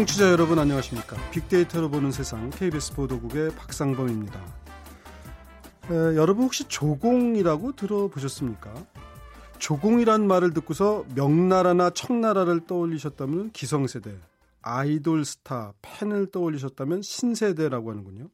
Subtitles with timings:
[0.00, 1.14] 청취자 여러분 안녕하십니까?
[1.30, 4.40] 빅데이터로 보는 세상 KBS 보도국의 박상범입니다.
[5.90, 8.72] 에, 여러분 혹시 조공이라고 들어보셨습니까?
[9.58, 14.16] 조공이란 말을 듣고서 명나라나 청나라를 떠올리셨다면 기성세대,
[14.62, 18.30] 아이돌 스타, 팬을 떠올리셨다면 신세대라고 하는군요.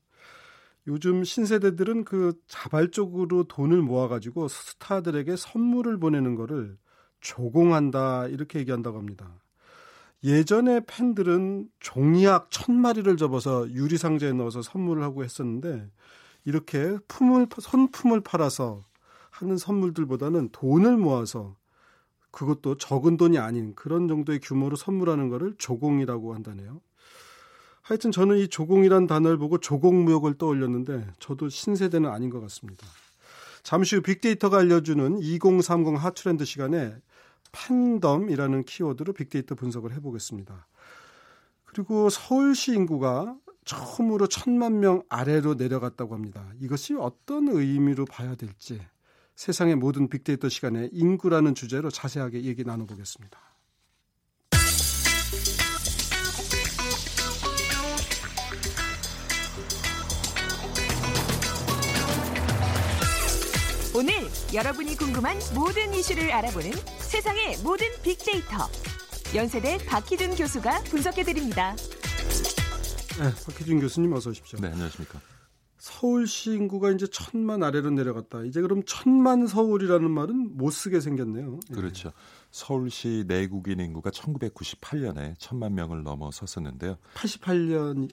[0.87, 6.79] 요즘 신세대들은 그 자발적으로 돈을 모아가지고 스타들에게 선물을 보내는 거를
[7.21, 9.35] 조공한다 이렇게 얘기한다고 합니다.
[10.27, 15.89] 예전에 팬들은 종이약 천 마리를 접어서 유리 상자에 넣어서 선물을 하고 했었는데
[16.45, 18.85] 이렇게 품을 선품을 팔아서
[19.31, 21.55] 하는 선물들보다는 돈을 모아서
[22.33, 26.81] 그것도 적은 돈이 아닌 그런 정도의 규모로 선물하는 것을 조공이라고 한다네요.
[27.83, 32.85] 하여튼 저는 이 조공이란 단어를 보고 조공무역을 떠올렸는데 저도 신세대는 아닌 것 같습니다.
[33.63, 36.97] 잠시 후 빅데이터가 알려주는 2030 핫트렌드 시간에
[37.57, 40.67] 팬덤이라는 키워드로 빅데이터 분석을 해보겠습니다.
[41.65, 46.53] 그리고 서울시 인구가 처음으로 천만 명 아래로 내려갔다고 합니다.
[46.61, 48.81] 이것이 어떤 의미로 봐야 될지
[49.35, 53.39] 세상의 모든 빅데이터 시간에 인구라는 주제로 자세하게 얘기 나눠보겠습니다.
[63.97, 64.13] 오늘
[64.53, 68.69] 여러분이 궁금한 모든 이슈를 알아보는 세상의 모든 빅데이터.
[69.35, 71.75] 연세대 박희준 교수가 분석해드립니다.
[71.75, 74.59] 네, 박희준 교수님 어서 오십시오.
[74.61, 75.19] 네, 안녕하십니까.
[75.79, 78.43] 서울시 인구가 이제 천만 아래로 내려갔다.
[78.45, 81.59] 이제 그럼 천만 서울이라는 말은 못 쓰게 생겼네요.
[81.71, 81.75] 예.
[81.75, 82.13] 그렇죠.
[82.51, 86.99] 서울시 내국인 인구가 1998년에 천만 명을 넘어섰었는데요.
[87.15, 88.11] 88년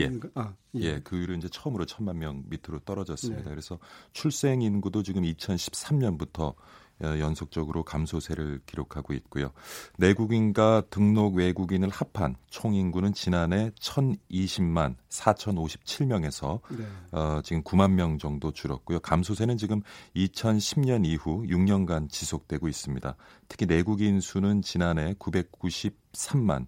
[0.00, 0.12] 예.
[0.34, 0.80] 아, 예.
[0.80, 3.44] 예, 그 이후로 이제 처음으로 천만 명 밑으로 떨어졌습니다.
[3.44, 3.50] 네.
[3.50, 3.78] 그래서
[4.12, 6.54] 출생 인구도 지금 2013년부터
[7.00, 9.52] 어, 연속적으로 감소세를 기록하고 있고요.
[9.98, 16.84] 내국인과 등록 외국인을 합한 총 인구는 지난해 1,020만 4,057명에서 네.
[17.12, 18.98] 어, 지금 9만 명 정도 줄었고요.
[18.98, 19.80] 감소세는 지금
[20.16, 23.14] 2010년 이후 6년간 지속되고 있습니다.
[23.46, 26.66] 특히 내국인 수는 지난해 993만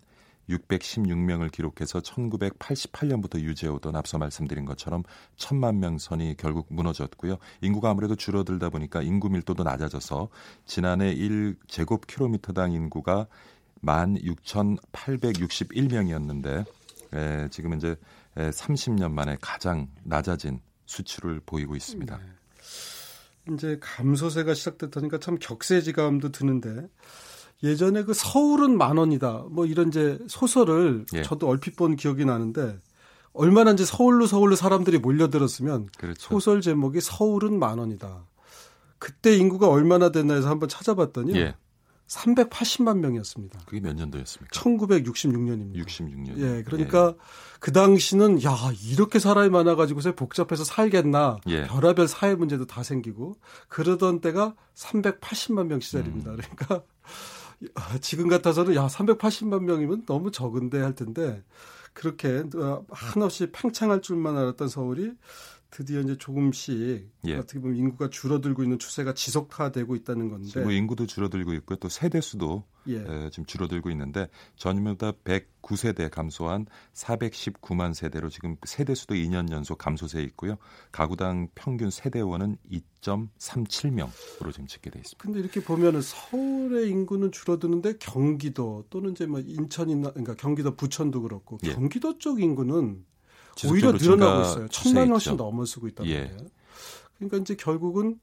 [0.51, 5.03] 616명을 기록해서 1988년부터 유지해오던 앞서 말씀드린 것처럼
[5.37, 7.39] 천만 명 선이 결국 무너졌고요.
[7.63, 10.29] 인구가 아무래도 줄어들다 보니까 인구 밀도도 낮아져서
[10.67, 13.27] 지난해 1제곱킬로미터당 인구가
[13.83, 16.67] 16,861명이었는데
[17.13, 17.97] 에, 지금 이제
[18.37, 22.19] 에, 30년 만에 가장 낮아진 수치를 보이고 있습니다.
[22.19, 22.25] 네.
[23.55, 26.89] 이제 감소세가 시작됐다니까 참 격세지감도 드는데
[27.63, 29.45] 예전에 그 서울은 만 원이다.
[29.51, 31.23] 뭐 이런 이제 소설을 예.
[31.23, 32.79] 저도 얼핏 본 기억이 나는데
[33.33, 36.21] 얼마나 이제 서울로 서울로 사람들이 몰려들었으면 그렇죠.
[36.21, 38.25] 소설 제목이 서울은 만 원이다.
[38.99, 41.55] 그때 인구가 얼마나 됐나 해서 한번 찾아봤더니 예.
[42.11, 43.61] 380만 명이었습니다.
[43.67, 44.51] 그게 몇 년도였습니까?
[44.61, 45.77] 1966년입니다.
[45.77, 46.39] 66년.
[46.39, 47.21] 예, 그러니까 예.
[47.61, 48.57] 그 당시는 야
[48.91, 51.67] 이렇게 사람이 많아가지고서 복잡해서 살겠나 예.
[51.67, 53.37] 별하별 사회 문제도 다 생기고
[53.69, 56.33] 그러던 때가 380만 명 시절입니다.
[56.33, 56.37] 음.
[56.37, 56.83] 그러니까 아,
[58.01, 61.43] 지금 같아서는 야 380만 명이면 너무 적은데 할 텐데
[61.93, 65.13] 그렇게 어, 한없이 팽창할 줄만 알았던 서울이
[65.71, 67.37] 드디어 이제 조금씩 예.
[67.37, 70.63] 어떻게 보면 인구가 줄어들고 있는 추세가 지속화되고 있다는 건데.
[70.63, 71.77] 뭐 인구도 줄어들고 있고요.
[71.77, 72.97] 또 세대 수도 예.
[72.97, 80.23] 에, 지금 줄어들고 있는데 전년보다 109세대 감소한 419만 세대로 지금 세대 수도 2년 연속 감소세에
[80.25, 80.57] 있고요.
[80.93, 82.57] 가구당 평균 세대원은
[83.03, 85.23] 2.37명으로 지금 집계돼 있습니다.
[85.23, 91.59] 근데 이렇게 보면은 서울의 인구는 줄어드는데 경기도 또는 이제 뭐 인천이나 그러니까 경기도 부천도 그렇고
[91.65, 91.73] 예.
[91.73, 93.05] 경기도 쪽 인구는
[93.69, 94.69] 오히려 늘어나고 있어요.
[94.69, 96.21] 천만 명씩 넘어서고 예.
[96.21, 96.39] 말이에요.
[97.19, 98.19] 그러니까 이제 결국은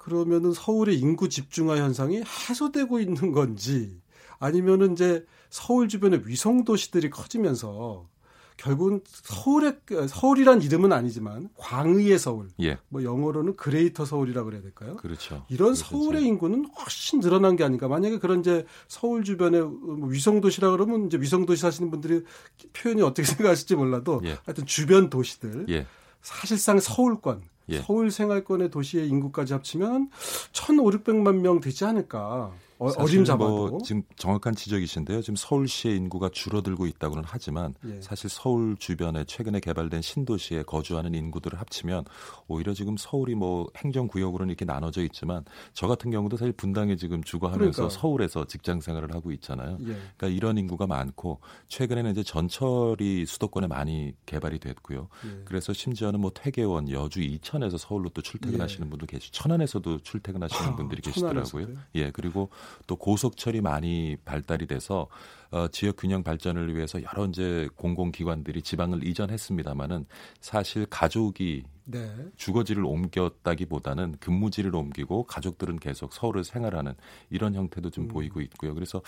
[0.00, 4.00] 그러면은 서울의 인구 집중화 현상이 해소되고 있는 건지
[4.38, 8.08] 아니면은 이제 서울 주변의 위성 도시들이 커지면서
[8.56, 9.76] 결국은 서울의
[10.08, 12.78] 서울이란 이름은 아니지만 광의의 서울, 예.
[12.88, 14.96] 뭐 영어로는 Greater Seoul이라 고 그래야 될까요?
[14.96, 15.44] 그렇죠.
[15.50, 15.84] 이런 그렇죠.
[15.84, 17.86] 서울의 인구는 훨씬 늘어난 게 아닌가.
[17.86, 22.24] 만약에 그런 이제 서울 주변에 뭐 위성 도시라 그러면 이제 위성 도시 사시는 분들이
[22.72, 24.38] 표현이 어떻게 생각하실지 몰라도 예.
[24.44, 25.86] 하여튼 주변 도시들 예.
[26.22, 27.80] 사실상 서울권 예.
[27.80, 30.10] 서울 생활권의 도시의 인구까지 합치면
[30.52, 32.52] 1,500만 명 되지 않을까.
[32.80, 35.20] 어, 어림 잡아도 뭐 지금 정확한 지적이신데요.
[35.20, 38.00] 지금 서울시의 인구가 줄어들고 있다고는 하지만 예.
[38.00, 42.04] 사실 서울 주변에 최근에 개발된 신도시에 거주하는 인구들을 합치면
[42.48, 45.44] 오히려 지금 서울이 뭐 행정구역으로는 이렇게 나눠져 있지만
[45.74, 48.00] 저 같은 경우도 사실 분당에 지금 주거하면서 그러니까.
[48.00, 49.76] 서울에서 직장 생활을 하고 있잖아요.
[49.82, 49.84] 예.
[50.16, 55.08] 그러니까 이런 인구가 많고 최근에는 이제 전철이 수도권에 많이 개발이 됐고요.
[55.26, 55.42] 예.
[55.44, 58.90] 그래서 심지어는 뭐 태계원, 여주, 이천에서 서울로 또 출퇴근하시는 예.
[58.90, 61.66] 분도 계시, 천안에서도 출퇴근하시는 아, 분들이 계시더라고요.
[61.96, 62.48] 예, 그리고
[62.86, 65.08] 또 고속철이 많이 발달이 돼서
[65.50, 70.06] 어, 지역 균형 발전을 위해서 여러 이제 공공기관들이 지방을 이전했습니다마는
[70.40, 72.08] 사실 가족이 네.
[72.36, 76.94] 주거지를 옮겼다기보다는 근무지를 옮기고 가족들은 계속 서울을 생활하는
[77.30, 78.08] 이런 형태도 좀 음.
[78.08, 78.74] 보이고 있고요.
[78.74, 78.98] 그래서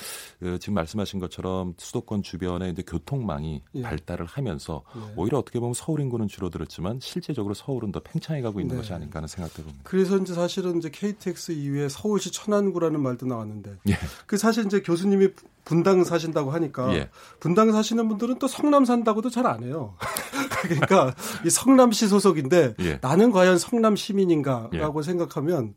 [0.43, 3.83] 어, 지금 말씀하신 것처럼 수도권 주변에 이제 교통망이 예.
[3.83, 5.15] 발달을 하면서 예.
[5.17, 8.83] 오히려 어떻게 보면 서울 인구는 줄어들었지만 실제적으로 서울은 더 팽창해 가고 있는 네.
[8.83, 9.81] 것이 아닌가 하는 생각도 듭니다.
[9.85, 13.95] 그래서 이제 사실은 이제 KTX 이후에 서울시 천안구라는 말도 나왔는데 예.
[14.27, 15.29] 그 사실 이제 교수님이
[15.65, 17.09] 분당 사신다고 하니까 예.
[17.41, 19.95] 분당 사시는 분들은 또 성남 산다고도 잘 안 해요.
[20.63, 21.15] 그러니까
[21.45, 22.99] 이 성남시 소속인데 예.
[23.01, 25.03] 나는 과연 성남 시민인가라고 예.
[25.03, 25.75] 생각하면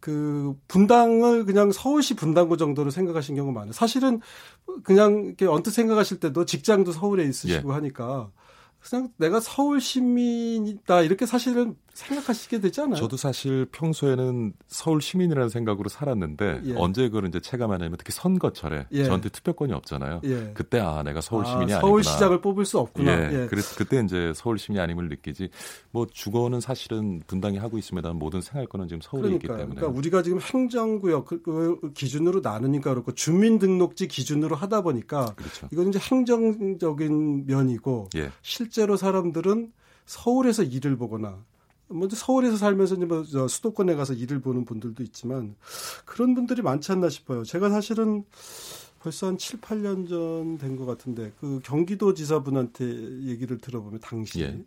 [0.00, 3.72] 그 분당을 그냥 서울시 분당구 정도로 생각하신 경우가 많아요.
[3.72, 4.20] 사실은
[4.84, 7.74] 그냥 이렇게 언뜻 생각하실 때도 직장도 서울에 있으시고 예.
[7.74, 8.30] 하니까
[8.80, 12.96] 그냥 내가 서울 시민이다 이렇게 사실은 생각하시게 되지 않아요?
[12.96, 16.74] 저도 사실 평소에는 서울 시민이라는 생각으로 살았는데 예.
[16.76, 19.04] 언제 그걸 이제 체감하냐면 특히 선거철에 예.
[19.04, 20.20] 저한테 투표권이 없잖아요.
[20.24, 20.52] 예.
[20.54, 23.10] 그때 아 내가 서울 아, 시민이 아, 니구나 서울시장을 뽑을 수 없구나.
[23.10, 23.42] 예.
[23.42, 23.46] 예.
[23.46, 25.48] 그래 그때 이제 서울 시민이 아님을 느끼지.
[25.90, 28.12] 뭐 주거는 사실은 분당이 하고 있습니다.
[28.12, 29.54] 모든 생활권은 지금 서울에 그러니까요.
[29.54, 29.80] 있기 때문에.
[29.80, 35.68] 그러니까 우리가 지금 행정구역 그, 그 기준으로 나누니까 그렇고 주민등록지 기준으로 하다 보니까 그렇죠.
[35.72, 38.30] 이건 이제 행정적인 면이고 예.
[38.42, 39.72] 실제로 사람들은
[40.04, 41.38] 서울에서 일을 보거나
[41.88, 45.54] 먼저 서울에서 살면서 이제 뭐 수도권에 가서 일을 보는 분들도 있지만
[46.04, 47.44] 그런 분들이 많지 않나 싶어요.
[47.44, 48.24] 제가 사실은
[49.00, 52.84] 벌써 한 7, 8년 전 된 것 같은데 그 경기도 지사분한테
[53.26, 54.64] 얘기를 들어보면 당시 예.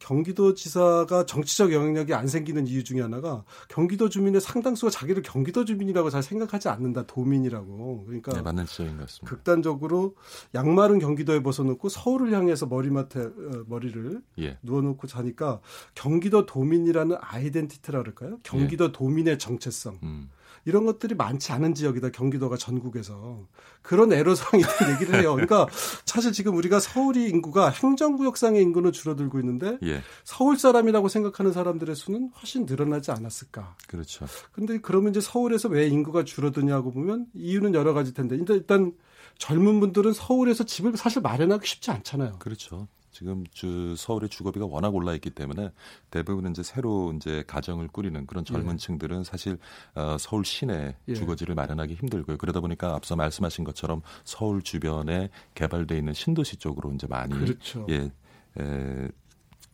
[0.00, 6.10] 경기도 지사가 정치적 영향력이 안 생기는 이유 중에 하나가 경기도 주민의 상당수가 자기를 경기도 주민이라고
[6.10, 9.30] 잘 생각하지 않는다 도민이라고 그러니까 네, 맞는 지적인 것 같습니다.
[9.30, 10.16] 극단적으로
[10.54, 14.58] 양말은 경기도에 벗어놓고 서울을 향해서 머리맡에 어, 머리를 예.
[14.62, 15.60] 누워놓고 자니까
[15.94, 18.40] 경기도 도민이라는 아이덴티티라 그럴까요?
[18.42, 18.92] 경기도 예.
[18.92, 19.98] 도민의 정체성.
[20.02, 20.30] 음.
[20.64, 23.46] 이런 것들이 많지 않은 지역이다 경기도가 전국에서
[23.82, 24.62] 그런 애로사항이
[24.94, 25.32] 얘기를 해요.
[25.34, 25.66] 그러니까
[26.04, 30.02] 사실 지금 우리가 서울이 인구가 행정구역상의 인구는 줄어들고 있는데 예.
[30.24, 33.76] 서울 사람이라고 생각하는 사람들의 수는 훨씬 늘어나지 않았을까.
[33.86, 34.26] 그렇죠.
[34.52, 38.92] 근데 그러면 이제 서울에서 왜 인구가 줄어드냐고 보면 이유는 여러 가지 텐데 일단
[39.38, 42.38] 젊은 분들은 서울에서 집을 사실 마련하기 쉽지 않잖아요.
[42.38, 42.88] 그렇죠.
[43.20, 45.72] 지금 주 서울의 주거비가 워낙 올라 있기 때문에
[46.10, 48.76] 대부분 이제 새로 이제 가정을 꾸리는 그런 젊은 예.
[48.78, 49.58] 층들은 사실
[49.94, 51.14] 어, 서울 시내 예.
[51.14, 52.38] 주거지를 마련하기 힘들고요.
[52.38, 57.86] 그러다 보니까 앞서 말씀하신 것처럼 서울 주변에 개발돼 있는 신도시 쪽으로 이제 많이 그렇죠.
[57.90, 58.10] 예.
[58.58, 59.08] 에,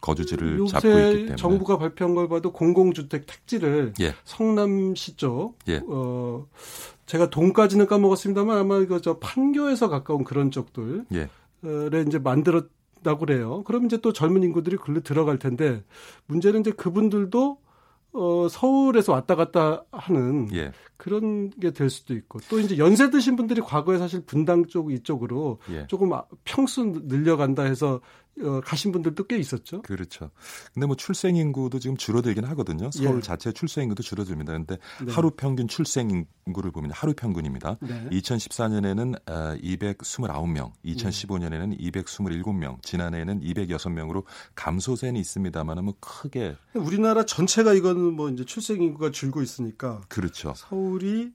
[0.00, 4.12] 거주지를 잡고 있기 때문에 정부가 발표한 걸 봐도 공공주택 택지를 예.
[4.24, 5.80] 성남시 쪽 예.
[5.86, 6.48] 어,
[7.06, 11.28] 제가 돈까지는 까먹었습니다만 아마 이거 저 판교에서 가까운 그런 쪽들 예.
[11.64, 13.62] 에 이제 만들었 다고 그래요.
[13.64, 15.84] 그럼 이제 또 젊은 인구들이 글로 들어갈 텐데
[16.26, 17.58] 문제는 이제 그분들도
[18.12, 20.72] 어, 서울에서 왔다 갔다 하는 예.
[20.96, 25.58] 그런 게 될 수도 있고 또 이제 연세 드신 분들이 과거에 사실 분당 쪽 이쪽으로
[25.70, 25.86] 예.
[25.86, 26.10] 조금
[26.44, 28.00] 평수 늘려간다 해서
[28.42, 29.82] 어, 가신 분들도 꽤 있었죠.
[29.82, 30.30] 그렇죠.
[30.74, 32.90] 근데 뭐 출생 인구도 지금 줄어들긴 하거든요.
[32.90, 33.20] 서울 예.
[33.20, 34.52] 자체 출생 인구도 줄어듭니다.
[34.52, 35.12] 근데 네.
[35.12, 37.78] 하루 평균 출생 인구를 보면 하루 평균입니다.
[37.80, 38.08] 네.
[38.10, 48.44] 2014년에는 229명, 2015년에는 227명, 지난해에는 206명으로 감소세는 있습니다만은 뭐 크게 우리나라 전체가 이거는 뭐 이제
[48.44, 50.52] 출생 인구가 줄고 있으니까 그렇죠.
[50.56, 51.32] 서울이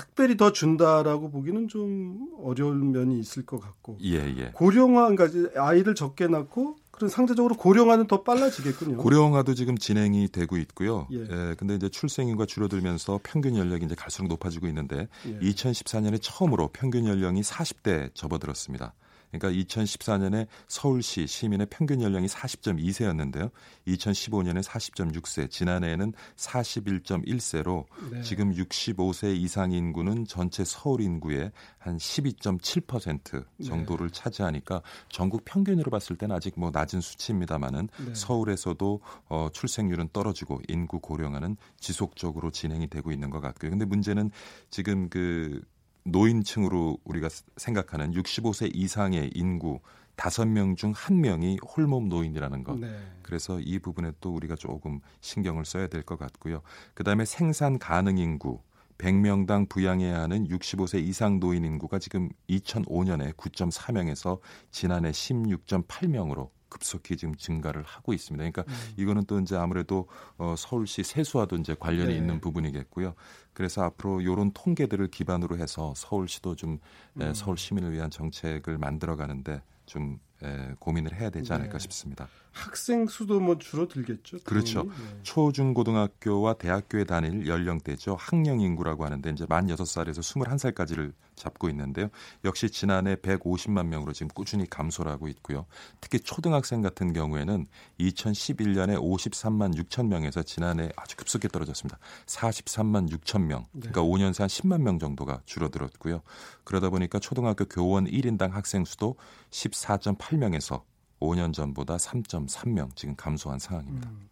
[0.00, 3.98] 특별히 더 준다라고 보기는 좀 어려운 면이 있을 것 같고.
[4.02, 4.50] 예, 예.
[4.54, 8.96] 고령화, 그러니까 아이를 적게 낳고 그런 상대적으로 고령화는 더 빨라지겠군요.
[8.98, 11.06] 고령화도 지금 진행이 되고 있고요.
[11.12, 11.20] 예.
[11.20, 15.38] 예 근데 이제 출생인구가 줄어들면서 평균 연령이 이제 갈수록 높아지고 있는데 예.
[15.38, 18.94] 2014년에 처음으로 평균 연령이 40대 접어들었습니다.
[19.30, 23.50] 그러니까 2014년에 서울시 시민의 평균 연령이 40.2세였는데요.
[23.86, 28.22] 2015년에 40.6세, 지난해에는 41.1세로 네.
[28.22, 34.12] 지금 65세 이상 인구는 전체 서울 인구의 한 12.7% 정도를 네.
[34.12, 38.14] 차지하니까 전국 평균으로 봤을 때는 아직 뭐 낮은 수치입니다만은 네.
[38.14, 43.70] 서울에서도 어, 출생률은 떨어지고 인구 고령화는 지속적으로 진행이 되고 있는 것 같고요.
[43.70, 44.30] 근데 문제는
[44.70, 45.62] 지금 그
[46.04, 49.80] 노인층으로 우리가 생각하는 65세 이상의 인구
[50.16, 52.78] 5명 중 1명이 홀몸 노인이라는 것.
[52.78, 52.88] 네.
[53.22, 56.62] 그래서 이 부분에 또 우리가 조금 신경을 써야 될 것 같고요.
[56.94, 58.60] 그다음에 생산 가능 인구
[58.98, 64.40] 100명당 부양해야 하는 65세 이상 노인 인구가 지금 2005년에 9.4명에서
[64.70, 68.50] 지난해 16.8명으로 급속히 지금 증가를 하고 있습니다.
[68.50, 68.94] 그러니까 음.
[68.96, 70.08] 이거는 또 이제 아무래도
[70.38, 72.16] 어, 서울시 세수와도 이제 관련이 네.
[72.16, 73.14] 있는 부분이겠고요.
[73.52, 76.78] 그래서 앞으로 이런 통계들을 기반으로 해서 서울시도 좀
[77.16, 77.22] 음.
[77.22, 81.78] 에, 서울 시민을 위한 정책을 만들어 가는데 좀 에, 고민을 해야 되지 않을까 네.
[81.80, 82.28] 싶습니다.
[82.52, 84.38] 학생 수도 뭐 줄어들겠죠.
[84.44, 84.84] 그렇죠.
[84.84, 84.90] 네.
[85.22, 88.16] 초중고등학교와 대학교에 다닐 연령대죠.
[88.18, 92.08] 학령 인구라고 하는데 이제 만 6살에서 21살까지를 잡고 있는데요.
[92.44, 95.66] 역시 지난해 150만 명으로 지금 꾸준히 감소를 하고 있고요.
[96.00, 97.66] 특히 초등학생 같은 경우에는
[97.98, 101.98] 2011년에 53만 6천 명에서 지난해 아주 급속히 떨어졌습니다.
[102.26, 103.66] 43만 6천 명.
[103.72, 104.06] 그러니까 네.
[104.06, 106.22] 5년 새 한 10만 명 정도가 줄어들었고요.
[106.64, 109.16] 그러다 보니까 초등학교 교원 1인당 학생 수도
[109.50, 110.82] 14.8명에서
[111.20, 114.08] 5년 전보다 3.3명 지금 감소한 상황입니다.
[114.08, 114.28] 음.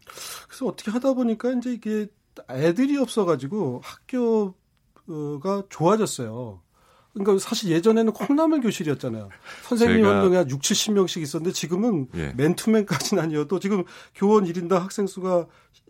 [0.48, 2.06] 그래서 어떻게 하다 보니까 이제 이게
[2.50, 6.62] 애들이 없어가지고 학교가 좋아졌어요.
[7.18, 9.28] 그러니까 사실 예전에는 콩나물 교실이었잖아요.
[9.64, 12.32] 선생님 한 명이 한 6, 70명씩 있었는데 지금은 예.
[12.36, 13.84] 맨투맨까지는 아니어도 지금
[14.14, 15.46] 교원 1인당 학생 수가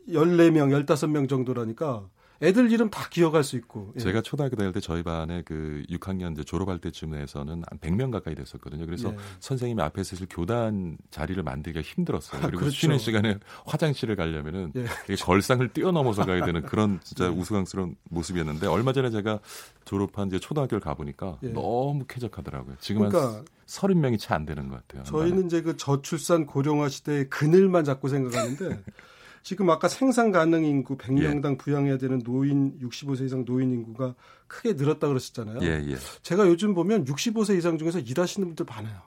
[0.09, 2.09] 14명, 15명 정도라니까
[2.41, 3.93] 애들 이름 다 기억할 수 있고.
[3.97, 4.01] 예.
[4.01, 8.87] 제가 초등학교 다닐 때 저희 반에 그 6학년 이제 졸업할 때쯤에서는 한 100명 가까이 됐었거든요.
[8.87, 9.17] 그래서 예.
[9.41, 12.41] 선생님이 앞에 서실 교단 자리를 만들기가 힘들었어요.
[12.43, 12.77] 그리고 그렇죠.
[12.77, 15.15] 쉬는 시간에 화장실을 가려면은 예.
[15.17, 17.29] 걸상을 뛰어넘어서 가야 되는 그런 진짜 예.
[17.29, 19.41] 우스꽝스러운 모습이었는데 얼마 전에 제가
[19.85, 21.49] 졸업한 이제 초등학교를 가보니까 예.
[21.49, 22.77] 너무 쾌적하더라고요.
[22.79, 25.03] 지금 그러니까, 한 30명이 채 안 되는 것 같아요.
[25.05, 28.83] 저희는 이제 그 저출산 고령화 시대의 그늘만 잡고 생각하는데
[29.49, 31.57] 지금 아까 생산 가능 인구 100명당 예.
[31.57, 34.15] 부양해야 되는 노인 65세 이상 노인 인구가
[34.47, 35.61] 크게 늘었다 그러셨잖아요.
[35.63, 35.97] 예, 예.
[36.21, 39.01] 제가 요즘 보면 65세 이상 중에서 일하시는 분들 많아요.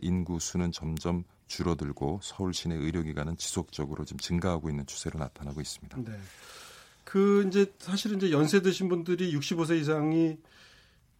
[0.03, 5.99] 인구 수는 점점 줄어들고 서울 시내 의료기관은 지속적으로 좀 증가하고 있는 추세로 나타나고 있습니다.
[6.05, 6.12] 네.
[7.05, 10.38] 그 이제 사실은 이제 연세 드신 분들이 65세 이상이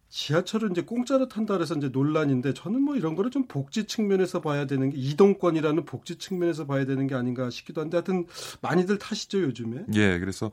[0.09, 4.65] 지하철을 이제 공짜로 탄다 그래서 이제 논란인데 저는 뭐 이런 거를 좀 복지 측면에서 봐야
[4.65, 8.25] 되는 게 이동권이라는 복지 측면에서 봐야 되는 게 아닌가 싶기도 한데 하여튼
[8.61, 9.85] 많이들 타시죠 요즘에.
[9.93, 10.51] 예, 그래서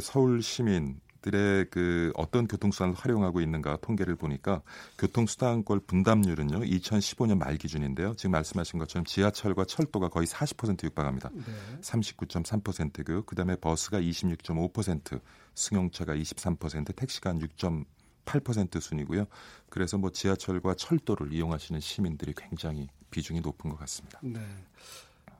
[0.00, 4.62] 서울 시민 들의 그 어떤 교통수단을 활용하고 있는가 통계를 보니까
[4.98, 11.30] 교통수단권 분담률은요 2015년 말 기준인데요 지금 말씀하신 것처럼 지하철과 철도가 거의 40% 육박합니다.
[11.32, 11.42] 네.
[11.82, 13.24] 39.3%고요.
[13.24, 15.20] 그다음에 버스가 26.5%,
[15.56, 17.56] 승용차가 23%, 택시가 한 6
[18.28, 19.26] 8% 순이고요.
[19.70, 24.20] 그래서 뭐 지하철과 철도를 이용하시는 시민들이 굉장히 비중이 높은 것 같습니다.
[24.22, 24.40] 네.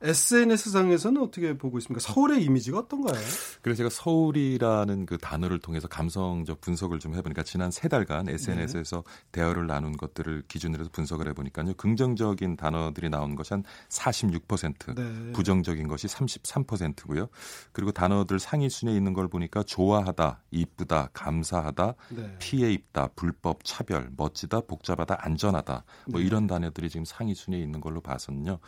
[0.01, 1.99] SNS상에서는 어떻게 보고 있습니까?
[2.01, 3.19] 서울의 이미지가 어떤가요?
[3.61, 9.11] 그래서 제가 서울이라는 그 단어를 통해서 감성적 분석을 좀 해보니까 지난 세 달간 SNS에서 네.
[9.31, 11.73] 대화를 나눈 것들을 기준으로 해서 분석을 해보니까요.
[11.75, 15.31] 긍정적인 단어들이 나온 것이 한 46%, 네.
[15.33, 17.27] 부정적인 것이 33%고요.
[17.71, 22.35] 그리고 단어들 상위 순위에 있는 걸 보니까 좋아하다, 이쁘다, 감사하다, 네.
[22.39, 26.25] 피해 입다, 불법, 차별, 멋지다, 복잡하다, 안전하다 뭐 네.
[26.25, 28.59] 이런 단어들이 지금 상위 순위에 있는 걸로 봐서는요.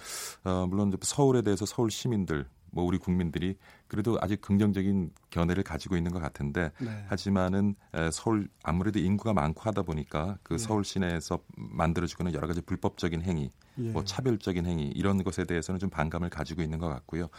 [0.44, 3.56] 어, 물론 서 서울에 대해서 서울 시민들 뭐 우리 국민들이
[3.88, 7.06] 그래도 아직 긍정적인 견해를 가지고 있는 것 같은데 네.
[7.10, 7.76] 하지만은
[8.12, 10.58] 서울 아무래도 인구가 많고 하다 보니까 그 네.
[10.58, 13.92] 서울 시내에서 만들어지고 있는 여러 가지 불법적인 행위, 예.
[13.92, 17.30] 뭐 차별적인 행위 이런 것에 대해서는 좀 반감을 가지고 있는 것 같고요.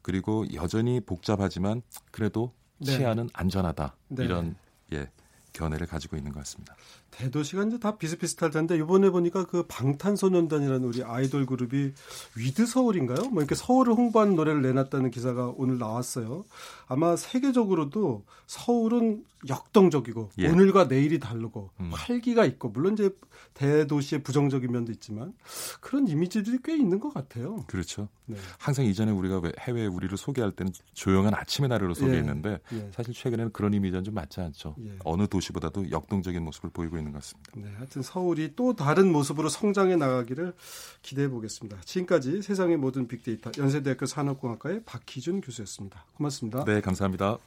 [0.00, 2.96] 그리고 여전히 복잡하지만 그래도 네.
[2.96, 4.24] 치안은 안전하다 네.
[4.26, 4.54] 이런
[4.92, 5.10] 예
[5.54, 6.76] 견해를 가지고 있는 것 같습니다.
[7.12, 11.92] 대도시가 이제 다 비슷비슷할 텐데 이번에 보니까 그 방탄소년단이라는 우리 아이돌 그룹이
[12.36, 13.30] With Seoul인가요?
[13.30, 16.44] 뭐 이렇게 서울을 홍보하는 노래를 내놨다는 기사가 오늘 나왔어요.
[16.86, 20.48] 아마 세계적으로도 서울은 역동적이고 예.
[20.48, 21.90] 오늘과 내일이 다르고 음.
[21.92, 23.10] 활기가 있고 물론 이제
[23.54, 25.34] 대도시의 부정적인 면도 있지만
[25.80, 27.64] 그런 이미지들이 꽤 있는 것 같아요.
[27.66, 28.08] 그렇죠.
[28.26, 28.36] 네.
[28.58, 32.76] 항상 이전에 우리가 해외 우리를 소개할 때는 조용한 아침의 나라로 소개했는데 예.
[32.76, 32.90] 예.
[32.92, 34.76] 사실 최근에는 그런 이미지는 좀 맞지 않죠.
[34.84, 34.96] 예.
[35.04, 37.52] 어느 도시 보다도 역동적인 모습을 보이고 있는 것 같습니다.
[37.56, 40.54] 네, 하여튼 서울이 또 다른 모습으로 성장해 나가기를
[41.02, 41.80] 기대해 보겠습니다.
[41.84, 46.04] 지금까지 세상의 모든 빅데이터 연세대학교 산업공학과의 박희준 교수였습니다.
[46.16, 46.64] 고맙습니다.
[46.64, 47.38] 네, 감사합니다.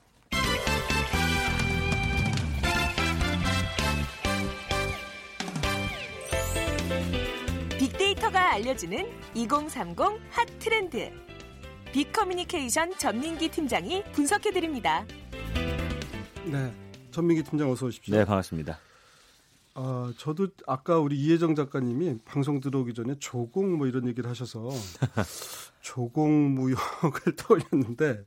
[7.79, 9.97] 빅데이터가 알려주는 2030
[10.29, 11.11] 핫 트렌드.
[11.93, 15.05] 빅커뮤니케이션 전민기 팀장이 분석해드립니다.
[16.45, 16.73] 네,
[17.17, 18.15] 전민기 팀장 어서 오십시오.
[18.15, 18.77] 네, 반갑습니다.
[19.73, 24.69] 아, 저도 아까 우리 이혜정 작가님이 방송 들어오기 전에 조공 뭐 이런 얘기를 하셔서
[25.81, 28.23] 조공 무역을 떠올렸는데,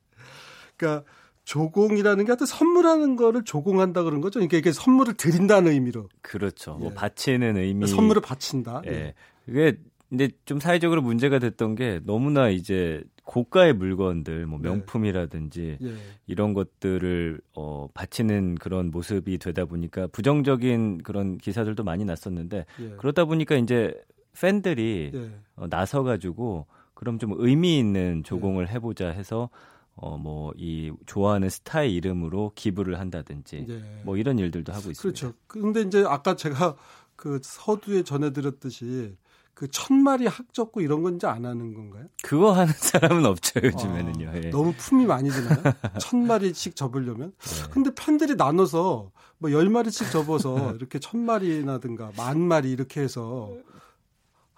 [0.77, 1.05] 그러니까
[1.45, 4.41] 조공이라는 게 하여튼 선물하는 거를 조공한다 그런 거죠.
[4.41, 6.09] 그러니까 이게 선물을 드린다는 의미로.
[6.21, 6.73] 그렇죠.
[6.73, 6.85] 뭐 예.
[6.87, 7.87] 뭐 바치는 의미.
[7.87, 8.83] 선물을 바친다.
[8.87, 8.91] 예.
[8.91, 9.15] 예.
[9.47, 9.79] 그게
[10.11, 14.69] 근데 좀 사회적으로 문제가 됐던 게 너무나 이제 고가의 물건들, 뭐 네.
[14.69, 15.95] 명품이라든지 네.
[16.27, 22.89] 이런 것들을 어 바치는 그런 모습이 되다 보니까 부정적인 그런 기사들도 많이 났었는데 예.
[22.99, 23.95] 그러다 보니까 이제
[24.39, 25.31] 팬들이 예.
[25.55, 28.73] 어, 나서 가지고 그럼 좀 의미 있는 조공을 예.
[28.75, 29.49] 해보자 해서
[29.95, 34.03] 어 뭐 이 좋아하는 스타의 이름으로 기부를 한다든지 예.
[34.05, 35.03] 뭐 이런 일들도 하고 있습니다.
[35.03, 35.37] 그렇죠.
[35.47, 36.75] 근데 이제 아까 제가
[37.15, 39.15] 그 서두에 전해드렸듯이
[39.55, 42.07] 그 천마리 학적고 이런 건 이제 안 하는 건가요?
[42.23, 44.31] 그거 하는 사람은 없죠 요즘에는요.
[44.31, 44.51] 아, 예.
[44.51, 45.63] 너무 품이 많이 드나요?
[46.01, 47.33] 천마리씩 접으려면?
[47.39, 47.69] 네.
[47.71, 53.51] 근데 팬들이 나눠서 뭐 열 마리씩 접어서 이렇게 천 마리나든가 만 마리 이렇게 해서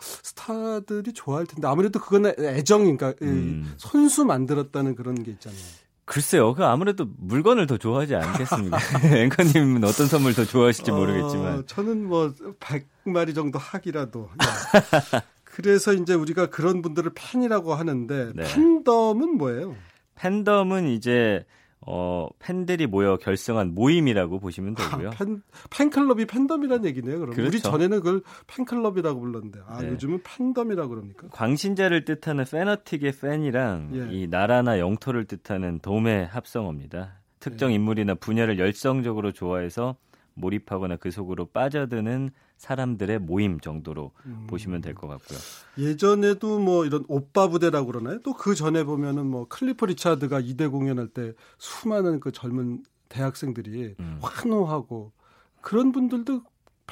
[0.01, 3.73] 스타들이 좋아할 텐데 아무래도 그거는 애정인가 음.
[3.77, 5.61] 손수 만들었다는 그런 게 있잖아요.
[6.05, 6.55] 글쎄요.
[6.55, 8.79] 그 아무래도 물건을 더 좋아하지 않겠습니까?
[9.17, 11.67] 앵커님은 어떤 선물 더 좋아하실지 어, 모르겠지만.
[11.67, 14.29] 저는 뭐 100마리 정도 하기라도.
[14.39, 15.21] 네.
[15.45, 18.45] 그래서 이제 우리가 그런 분들을 팬이라고 하는데 네.
[18.45, 19.77] 팬덤은 뭐예요?
[20.17, 21.45] 팬덤은 이제
[21.85, 25.09] 어, 팬들이 모여 결성한 모임이라고 보시면 되고요.
[25.09, 27.19] 아, 팬, 팬클럽이 팬덤이라는 얘기네요.
[27.19, 27.49] 그럼 그렇죠.
[27.49, 29.89] 우리 전에는 그걸 팬클럽이라고 불렀는데, 아 네.
[29.89, 31.29] 요즘은 팬덤이라고 그럽니까?
[31.29, 34.09] 광신자를 뜻하는 페너틱의 팬이랑 예.
[34.13, 37.21] 이 나라나 영토를 뜻하는 돔의 합성어입니다.
[37.41, 37.75] 특정 예.
[37.75, 39.97] 인물이나 분야를 열성적으로 좋아해서
[40.35, 44.47] 몰입하거나 그 속으로 빠져드는 사람들의 모임 정도로 음.
[44.49, 45.39] 보시면 될 것 같고요.
[45.79, 48.21] 예전에도 뭐 이런 오빠 부대라고 그러나요?
[48.23, 54.19] 또 그 전에 보면은 뭐 클리프 리차드가 이대 공연할 때 수많은 그 젊은 대학생들이 음.
[54.23, 55.13] 환호하고
[55.61, 56.43] 그런 분들도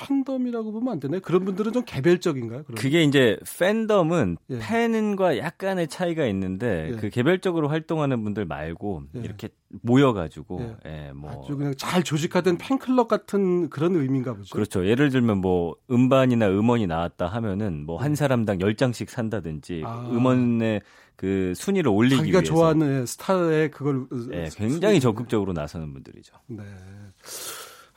[0.00, 1.20] 팬덤이라고 보면 안 되나요?
[1.20, 2.64] 그런 분들은 좀 개별적인가요?
[2.64, 2.80] 그러면?
[2.80, 4.58] 그게 이제 팬덤은 예.
[4.58, 6.96] 팬과 약간의 차이가 있는데 예.
[6.96, 9.20] 그 개별적으로 활동하는 분들 말고 예.
[9.20, 9.48] 이렇게
[9.82, 11.08] 모여가지고 예.
[11.08, 14.54] 예, 뭐 아주 그냥 잘 조직화된 팬클럽 같은 그런 의미인가 보죠.
[14.54, 14.86] 그렇죠.
[14.86, 18.14] 예를 들면 뭐 음반이나 음원이 나왔다 하면은 뭐한 음.
[18.14, 20.08] 사람당 10장씩 산다든지 아.
[20.10, 20.80] 음원의
[21.20, 25.00] 그 순위를 올리기 자기가 위해서 좋아하는 스타의 그걸 예, 굉장히.
[25.00, 26.34] 적극적으로 나서는 분들이죠.
[26.46, 26.62] 네.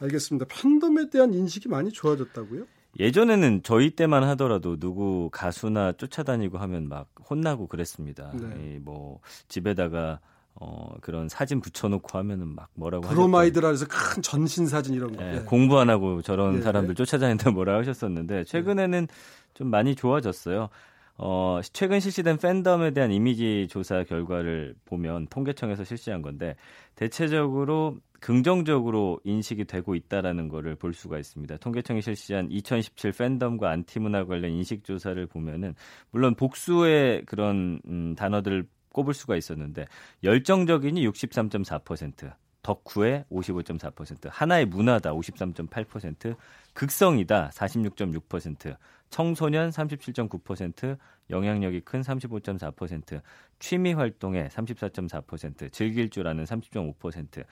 [0.04, 0.46] 알겠습니다.
[0.50, 2.66] 팬덤에 대한 인식이 많이 좋아졌다고요?
[3.00, 8.32] 예전에는 저희 때만 하더라도 누구 가수나 쫓아다니고 하면 막 혼나고 그랬습니다.
[8.34, 8.80] 네.
[8.80, 10.20] 뭐 집에다가
[10.56, 15.40] 어 그런 사진 붙여놓고 하면은 막 뭐라고 브로마이드라 해서 큰 전신 사진 이런 거 네,
[15.40, 15.44] 네.
[15.46, 16.62] 공부 안 하고 저런 네.
[16.62, 19.08] 사람들 쫓아다닌다 뭐라 하셨었는데 최근에는
[19.56, 20.70] 좀 많이 좋아졌어요.
[21.18, 26.56] 어, 최근 실시된 팬덤에 대한 이미지 조사 결과를 보면 통계청에서 실시한 건데
[26.96, 31.58] 대체적으로 긍정적으로 인식이 되고 있다라는 것을 볼 수가 있습니다.
[31.58, 35.76] 통계청이 실시한 2017 팬덤과 안티문화 관련 인식 조사를 보면은
[36.10, 39.88] 물론 복수의 그런 음, 단어들을 꼽을 수가 있었는데
[40.24, 46.38] 열정적인이 63.4%, 덕후의 55.4%, 하나의 문화다 53.8%,
[46.72, 48.78] 극성이다 46.6%,
[49.10, 50.98] 청소년 37.9%,
[51.30, 53.22] 영향력이 큰 35.4%,
[53.60, 57.44] 취미 활동의 34.4%, 즐길 줄 아는 30.5%.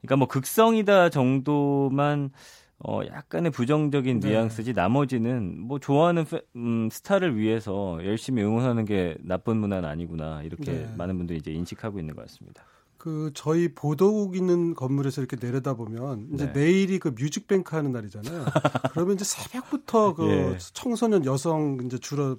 [0.00, 2.30] 그러니까 뭐 극성이다 정도만
[2.78, 4.28] 어 약간의 부정적인 네.
[4.28, 10.72] 뉘앙스지 나머지는 뭐 좋아하는 페, 음, 스타를 위해서 열심히 응원하는 게 나쁜 문화는 아니구나 이렇게
[10.72, 10.94] 네.
[10.96, 12.64] 많은 분들이 이제 인식하고 있는 것 같습니다.
[12.96, 16.52] 그 저희 보도국 있는 건물에서 이렇게 내려다 보면 이제 네.
[16.52, 18.44] 내일이 그 뮤직뱅크 하는 날이잖아요.
[18.92, 20.58] 그러면 이제 새벽부터 그 예.
[20.72, 22.38] 청소년 여성 이제 주로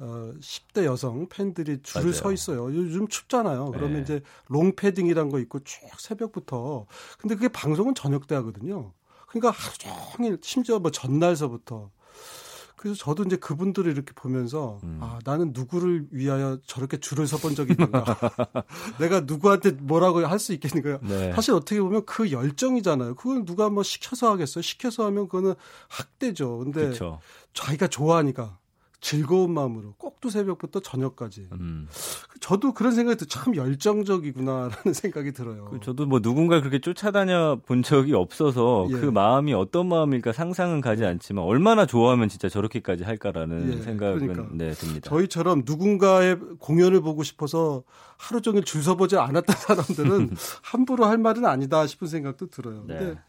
[0.00, 2.14] 어 10대 여성 팬들이 줄을 맞아요.
[2.14, 2.64] 서 있어요.
[2.74, 3.70] 요즘 춥잖아요.
[3.72, 4.02] 그러면 네.
[4.02, 6.86] 이제 롱패딩이란 거 입고 쭉 새벽부터.
[7.18, 8.92] 근데 그게 방송은 저녁 때 하거든요.
[9.28, 11.90] 그러니까 하루 종일 심지어 뭐 전날서부터
[12.76, 14.98] 그래서 저도 이제 그분들을 이렇게 보면서 음.
[15.00, 18.04] 아 나는 누구를 위하여 저렇게 줄을 서본 적이 있는가
[18.98, 21.32] 내가 누구한테 뭐라고 할 수 있겠는가 네.
[21.32, 25.54] 사실 어떻게 보면 그 열정이잖아요 그건 누가 뭐 시켜서 하겠어요 시켜서 하면 그거는
[25.88, 27.20] 학대죠 근데 그쵸.
[27.54, 28.58] 자기가 좋아하니까
[29.02, 31.48] 즐거운 마음으로 꼭두 새벽부터 저녁까지.
[31.52, 31.88] 음.
[32.40, 33.26] 저도 그런 생각이 들.
[33.26, 35.66] 참 열정적이구나라는 생각이 들어요.
[35.72, 38.94] 그 저도 뭐 누군가 그렇게 쫓아다녀 본 적이 없어서 예.
[38.94, 43.82] 그 마음이 어떤 마음일까 상상은 가지 않지만 얼마나 좋아하면 진짜 저렇게까지 할까라는 예.
[43.82, 44.48] 생각은 그러니까.
[44.54, 45.10] 네, 듭니다.
[45.10, 47.82] 저희처럼 누군가의 공연을 보고 싶어서
[48.16, 50.30] 하루 종일 줄 서보지 않았던 사람들은
[50.62, 52.84] 함부로 할 말은 아니다 싶은 생각도 들어요.
[52.86, 52.98] 네.
[52.98, 53.20] 근데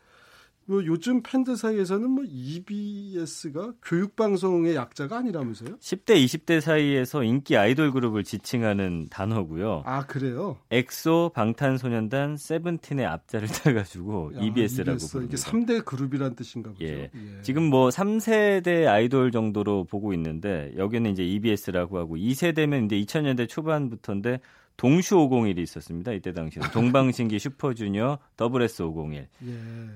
[0.66, 5.78] 뭐 요즘 팬들 사이에서는 뭐 EBS가 교육 방송의 약자가 아니라면서요?
[5.78, 9.84] 10대 20대 사이에서 인기 아이돌 그룹을 지칭하는 단어고요.
[9.86, 10.58] 아 그래요?
[10.72, 15.12] 엑소, 방탄소년단, 세븐틴의 앞자를 따가지고 EBS라고 EBS.
[15.12, 15.36] 부릅니다.
[15.36, 16.84] 이게 3대 그룹이란 뜻인가 보죠.
[16.86, 17.10] 예.
[17.14, 17.42] 예.
[17.42, 24.40] 지금 뭐 3세대 아이돌 정도로 보고 있는데 여기는 이제 EBS라고 하고 2세대면 이제 2000년대 초반부터인데
[24.78, 26.12] 동슈 501이 있었습니다.
[26.14, 29.28] 이때 당시는 동방신기 슈퍼주니어 더블 S 501.
[29.46, 29.54] 예.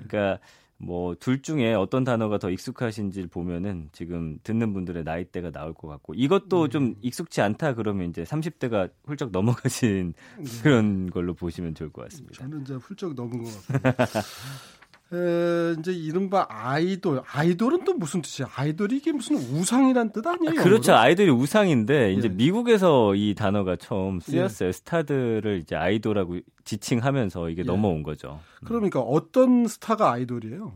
[0.07, 0.39] 그러니까
[0.79, 6.13] 뭐 둘 중에 어떤 단어가 더 익숙하신지 보면은 지금 듣는 분들의 나이대가 나올 것 같고
[6.13, 6.69] 이것도 음.
[6.69, 10.43] 좀 익숙치 않다 그러면 이제 30대가 훌쩍 넘어가신 네.
[10.61, 12.35] 그런 걸로 보시면 좋을 것 같습니다.
[12.35, 14.07] 저는 이제 훌쩍 넘은 것 같아요.
[15.13, 17.21] 에, 이제 이른바 아이돌.
[17.31, 18.47] 아이돌은 또 무슨 뜻이야?
[18.55, 20.59] 아이돌이 이게 무슨 우상이란 뜻 아니에요?
[20.59, 20.93] 아, 그렇죠.
[20.95, 22.33] 아이돌이 우상인데 이제 예.
[22.33, 24.67] 미국에서 이 단어가 처음 쓰였어요.
[24.67, 24.71] 예.
[24.73, 27.65] 스타들을 이제 아이돌하고 지칭하면서 이게 예.
[27.65, 28.41] 넘어온 거죠.
[28.65, 30.73] 그러니까 어떤 스타가 아이돌이에요?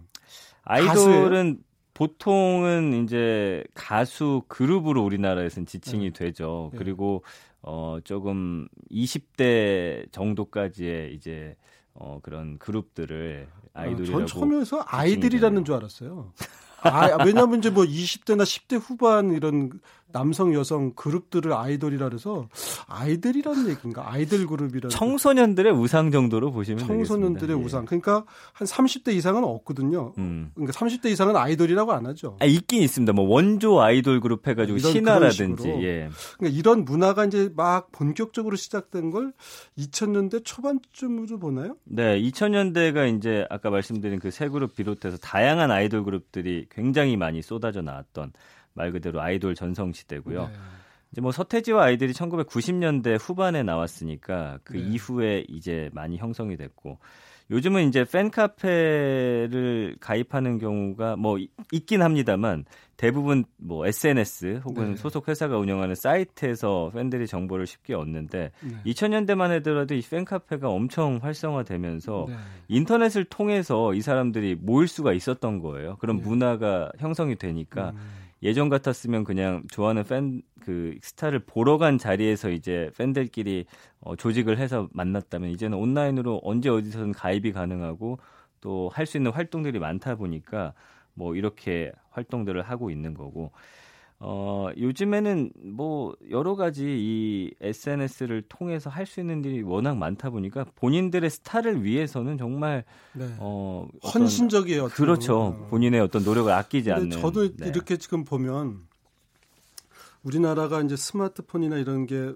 [0.63, 0.87] 아이돌은
[1.29, 1.55] 가수예요?
[1.93, 6.09] 보통은 이제 가수 그룹으로 우리나라에서는 지칭이 예.
[6.11, 6.71] 되죠.
[6.73, 6.77] 예.
[6.77, 7.23] 그리고
[7.63, 11.55] 어 조금 20대 정도까지의 이제
[11.93, 14.25] 어 그런 그룹들을 아이돌이라고.
[14.25, 16.33] 전 처음에서 아이들이라는 줄 알았어요.
[16.83, 19.79] 아, 왜냐하면 이제 뭐 20대나 10대 후반 이런
[20.11, 22.49] 남성 여성 그룹들을 아이돌이라 그래서
[22.87, 24.11] 아이들이라는 얘기인가?
[24.11, 27.65] 아이들 그룹이라는 청소년들의 우상 정도로 보시면 청소년들의 되겠습니다.
[27.65, 27.85] 우상.
[27.85, 30.13] 그러니까 한 30대 이상은 없거든요.
[30.17, 30.51] 음.
[30.55, 32.37] 그러니까 30대 이상은 아이돌이라고 안 하죠.
[32.39, 33.13] 아, 있긴 있습니다.
[33.13, 36.09] 뭐 원조 아이돌 그룹 해 가지고 신화라든지 예.
[36.37, 39.33] 그러니까 이런 문화가 이제 막 본격적으로 시작된 걸
[39.77, 41.75] 2000년대 초반쯤으로 보나요?
[41.85, 47.81] 네, 2000년대가 이제 아까 말씀드린 그 세 그룹 비롯해서 다양한 아이돌 그룹들이 굉장히 많이 쏟아져
[47.81, 48.31] 나왔던
[48.73, 50.47] 말 그대로 아이돌 전성 시대고요.
[50.47, 50.53] 네.
[51.11, 54.79] 이제 뭐 서태지와 아이들이 1990년대 후반에 나왔으니까 그 네.
[54.79, 56.99] 이후에 이제 많이 형성이 됐고
[57.51, 61.37] 요즘은 이제 팬카페를 가입하는 경우가 뭐
[61.73, 62.63] 있긴 합니다만
[62.95, 64.95] 대부분 뭐 SNS 혹은 네.
[64.95, 68.77] 소속 회사가 운영하는 사이트에서 팬들이 정보를 쉽게 얻는데 네.
[68.85, 72.35] 2000년대만 해더라도 이 팬카페가 엄청 활성화되면서 네.
[72.69, 75.97] 인터넷을 통해서 이 사람들이 모일 수가 있었던 거예요.
[75.97, 76.23] 그런 네.
[76.23, 77.99] 문화가 형성이 되니까 음.
[78.43, 83.65] 예전 같았으면 그냥 좋아하는 팬 그 스타를 보러 간 자리에서 이제 팬들끼리
[83.99, 88.19] 어, 조직을 해서 만났다면 이제는 온라인으로 언제 어디서든 가입이 가능하고
[88.61, 90.73] 또 할 수 있는 활동들이 많다 보니까
[91.15, 93.51] 뭐 이렇게 활동들을 하고 있는 거고
[94.23, 100.63] 어, 요즘에는 뭐 여러 가지 이 SNS를 통해서 할 수 있는 일이 워낙 많다 보니까
[100.75, 103.27] 본인들의 스타를 위해서는 정말 네.
[103.39, 104.89] 어, 헌신적이에요.
[104.89, 105.67] 그렇죠.
[105.71, 107.09] 본인의 어떤 노력을 아끼지 않는.
[107.19, 107.67] 저도 네.
[107.67, 108.79] 이렇게 지금 보면
[110.23, 112.31] 우리나라가 이제 스마트폰이나 이런 게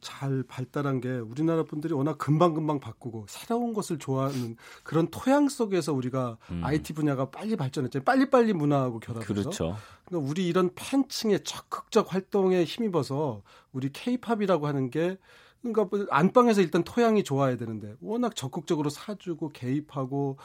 [0.00, 6.38] 잘 발달한 게 우리나라 분들이 워낙 금방금방 바꾸고 새로운 것을 좋아하는 그런 토양 속에서 우리가
[6.50, 6.62] 음.
[6.64, 8.04] IT 분야가 빨리 발전했잖아요.
[8.04, 9.32] 빨리빨리 문화하고 결합해서.
[9.32, 9.76] 그렇죠.
[10.04, 15.18] 그러니까 우리 이런 팬층의 적극적 활동에 힘입어서 우리 케이팝이라고 하는 게
[15.62, 20.38] 그러니까 뭐 안방에서 일단 토양이 좋아야 되는데 워낙 적극적으로 사주고 개입하고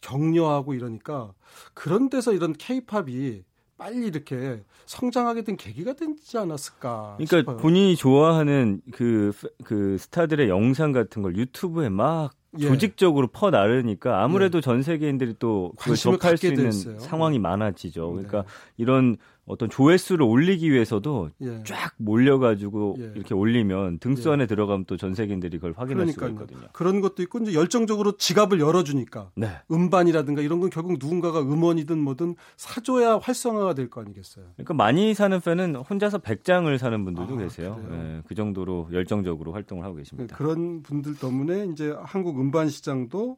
[0.00, 1.34] 격려하고 이러니까
[1.74, 3.42] 그런 데서 이런 케이팝이
[3.80, 7.14] 빨리 이렇게 성장하게 된 계기가 되지 않았을까.
[7.16, 7.56] 그러니까 싶어요.
[7.56, 9.32] 본인이 좋아하는 그,
[9.64, 12.66] 그 스타들의 영상 같은 걸 유튜브에 막 예.
[12.66, 14.60] 조직적으로 퍼 나르니까 아무래도 예.
[14.60, 16.98] 전 세계인들이 또 그걸 접할 수 있는 됐어요.
[16.98, 18.10] 상황이 많아지죠.
[18.10, 18.48] 그러니까 네.
[18.76, 21.62] 이런 어떤 조회수를 올리기 위해서도 예.
[21.64, 23.12] 쫙 몰려가지고 예.
[23.16, 24.32] 이렇게 올리면 등수 예.
[24.34, 26.30] 안에 들어가면 또 전 세계인들이 그걸 확인할 그러니까요.
[26.30, 26.68] 수가 있거든요.
[26.72, 29.48] 그런 것도 있고 이제 열정적으로 지갑을 열어주니까 네.
[29.72, 34.44] 음반이라든가 이런 건 결국 누군가가 음원이든 뭐든 사줘야 활성화가 될 거 아니겠어요.
[34.56, 37.82] 그러니까 많이 사는 팬은 혼자서 100장을 사는 분들도 아, 계세요.
[37.90, 40.36] 네, 그 정도로 열정적으로 활동을 하고 계십니다.
[40.36, 43.36] 그런 분들 때문에 이제 한국 음반 시장도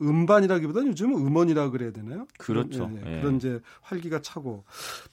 [0.00, 2.26] 음반이라기보다는 요즘은 음원이라 그래야 되나요?
[2.38, 2.88] 그렇죠.
[2.88, 3.20] 그런, 예, 예.
[3.20, 4.64] 그런 이제 활기가 차고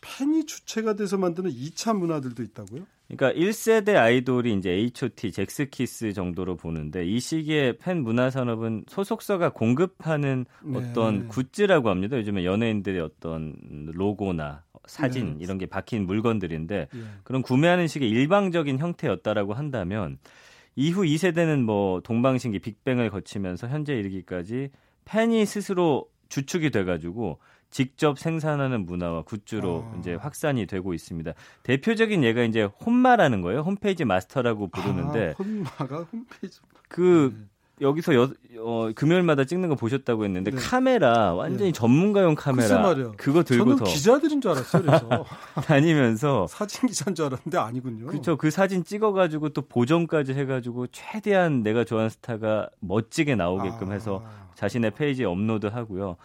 [0.01, 2.85] 팬이 주체가 돼서 만드는 2차 문화들도 있다고요?
[3.07, 10.45] 그러니까 1세대 아이돌이 이제 H.O.T, 잭스키스 정도로 보는데 이 시기에 팬 문화 산업은 소속사가 공급하는
[10.63, 10.77] 네.
[10.77, 12.17] 어떤 굿즈라고 합니다.
[12.17, 13.55] 요즘에 연예인들의 어떤
[13.93, 15.43] 로고나 사진 네.
[15.43, 16.99] 이런 게 박힌 물건들인데 네.
[17.23, 20.17] 그런 구매하는 식의 일방적인 형태였다라고 한다면
[20.75, 24.69] 이후 2세대는 뭐 동방신기 빅뱅을 거치면서 현재 이르기까지
[25.05, 29.97] 팬이 스스로 주축이 돼가지고 직접 생산하는 문화와 굿즈로 아.
[29.97, 31.33] 이제 확산이 되고 있습니다.
[31.63, 33.61] 대표적인 예가 이제 홈마라는 거예요.
[33.61, 37.45] 홈페이지 마스터라고 부르는데 아, 홈마가 홈페이지 그 네.
[37.81, 40.57] 여기서 여, 어, 금요일마다 찍는 거 보셨다고 했는데 네.
[40.57, 41.77] 카메라 완전히 네.
[41.77, 44.83] 전문가용 카메라 그거 들고서 저는 기자들인 줄 알았어요.
[44.83, 45.25] 그래서
[45.65, 48.05] 다니면서 사진 기자인 줄 알았는데 아니군요.
[48.05, 48.37] 그렇죠.
[48.37, 53.93] 그 사진 찍어가지고 또 보정까지 해가지고 최대한 내가 좋아하는 스타가 멋지게 나오게끔 아.
[53.93, 54.23] 해서
[54.55, 56.17] 자신의 페이지에 업로드하고요.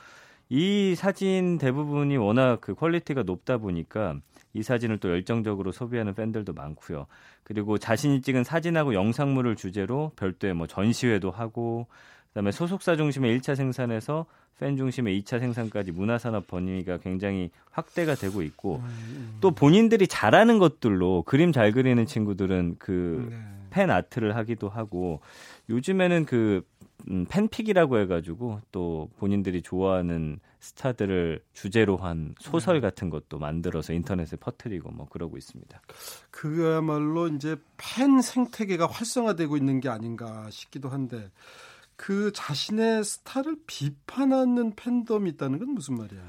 [0.49, 4.17] 이 사진 대부분이 워낙 그 quality가 높다 보니까
[4.57, 7.07] 이 사진을 또 열정적으로 소비하는 팬들도 많고요.
[7.43, 11.87] 그리고 자신이 찍은 사진하고 영상물을 주제로 별도의 뭐 전시회도 하고
[12.29, 14.27] 그다음에 소속사 중심의 1차 생산에서
[14.59, 19.39] 팬 중심의 2차 생산까지 문화산업 범위가 굉장히 확대가 되고 있고 음, 음.
[19.41, 23.31] 또 본인들이 잘하는 것들로 그림 잘 그리는 친구들은 그 팬
[23.71, 23.93] 네.
[23.93, 25.21] 아트를 하기도 하고
[25.69, 26.63] 요즘에는 그
[27.11, 32.81] 음, 팬픽이라고 해가지고 또 본인들이 좋아하는 스타들을 주제로 한 소설 네.
[32.81, 35.81] 같은 것도 만들어서 인터넷에 퍼뜨리고 뭐 그러고 있습니다.
[36.31, 41.31] 그야말로 이제 팬 생태계가 활성화되고 있는 게 아닌가 싶기도 한데
[41.95, 46.21] 그 자신의 스타를 비판하는 팬덤이 있다는 건 무슨 말이야?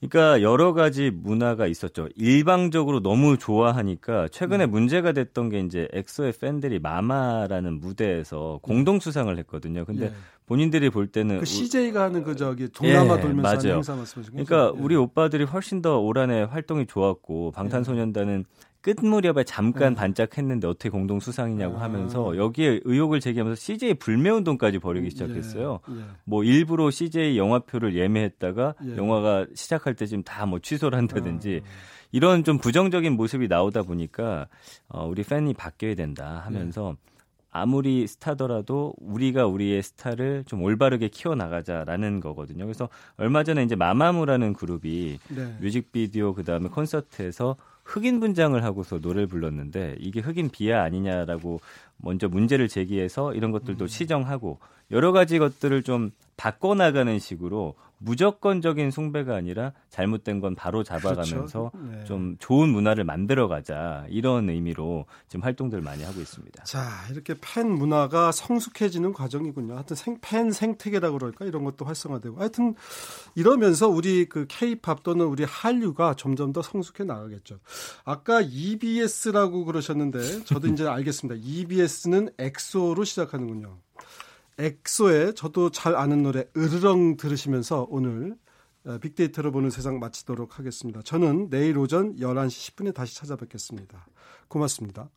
[0.00, 2.08] 그러니까 여러 가지 문화가 있었죠.
[2.16, 4.70] 일방적으로 너무 좋아하니까 최근에 음.
[4.70, 9.84] 문제가 됐던 게 이제 엑소의 팬들이 MAMA라는 무대에서 공동 수상을 했거든요.
[9.84, 10.12] 근데 예.
[10.46, 13.74] 본인들이 볼 때는 그 CJ가 하는 그 저기 동남아 예, 돌면서 맞아요.
[13.76, 14.44] 행사 말씀하신 거죠.
[14.46, 14.82] 그러니까 예.
[14.82, 18.46] 우리 오빠들이 훨씬 더 올 한해 활동이 좋았고 방탄소년단은
[18.82, 20.00] 끝 무렵에 잠깐 네.
[20.00, 21.82] 반짝했는데 어떻게 공동 수상이냐고 아.
[21.82, 25.10] 하면서 여기에 의혹을 제기하면서 CJ 불매 운동까지 벌이기 예.
[25.10, 25.80] 시작했어요.
[25.90, 25.96] 예.
[25.96, 26.04] 예.
[26.24, 28.96] 뭐 일부러 CJ 영화표를 예매했다가 예.
[28.96, 31.68] 영화가 시작할 때 지금 다뭐 취소를 한다든지 아.
[32.12, 34.48] 이런 좀 부정적인 모습이 나오다 보니까
[34.88, 37.10] 어, 우리 팬이 바뀌어야 된다 하면서 예.
[37.52, 42.64] 아무리 스타더라도 우리가 우리의 스타를 좀 올바르게 키워 나가자라는 거거든요.
[42.64, 45.56] 그래서 얼마 전에 이제 마마무라는 그룹이 네.
[45.60, 47.56] 뮤직비디오 그다음에 콘서트에서
[47.90, 51.60] 흑인 분장을 하고서 노래를 불렀는데 이게 흑인 비하 아니냐라고
[51.96, 53.88] 먼저 문제를 제기해서 이런 것들도 음.
[53.88, 54.58] 시정하고
[54.92, 61.70] 여러 가지 것들을 좀 바꿔나가는 식으로 무조건적인 숭배가 아니라 잘못된 건 바로 잡아가면서 그렇죠.
[61.74, 62.04] 네.
[62.04, 66.64] 좀 좋은 문화를 만들어가자 이런 의미로 지금 활동들 많이 하고 있습니다.
[66.64, 69.74] 자 이렇게 팬 문화가 성숙해지는 과정이군요.
[69.74, 72.74] 하여튼 생, 팬 생태계라고 그럴까 이런 것도 활성화되고 하여튼
[73.34, 77.58] 이러면서 우리 그 K-팝 또는 우리 한류가 점점 더 성숙해 나가겠죠.
[78.06, 81.38] 아까 EBS라고 그러셨는데 저도 이제 알겠습니다.
[81.44, 83.76] EBS는 엑소로 시작하는군요.
[84.58, 88.36] 엑소의 저도 잘 아는 노래 으르렁 들으시면서 오늘
[88.84, 91.02] 어, 빅데이터로 보는 세상 마치도록 하겠습니다.
[91.02, 94.06] 저는 내일 오전 11시 10분에 다시 찾아뵙겠습니다.
[94.48, 95.10] 고맙습니다.